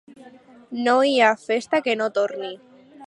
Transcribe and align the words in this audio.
No 0.87 0.95
hi 1.09 1.13
ha 1.25 1.29
festa 1.43 1.83
que 1.89 1.95
no 2.01 2.09
torni. 2.17 2.51